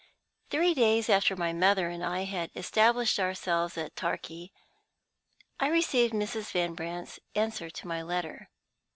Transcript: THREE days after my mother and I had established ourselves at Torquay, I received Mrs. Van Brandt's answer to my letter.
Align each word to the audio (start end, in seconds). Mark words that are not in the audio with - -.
THREE 0.49 0.73
days 0.73 1.09
after 1.11 1.35
my 1.35 1.53
mother 1.53 1.89
and 1.89 2.03
I 2.03 2.21
had 2.23 2.49
established 2.55 3.19
ourselves 3.19 3.77
at 3.77 3.95
Torquay, 3.95 4.51
I 5.59 5.67
received 5.67 6.15
Mrs. 6.15 6.51
Van 6.53 6.73
Brandt's 6.73 7.19
answer 7.35 7.69
to 7.69 7.87
my 7.87 8.01
letter. 8.01 8.49